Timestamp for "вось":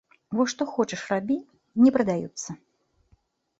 0.37-0.53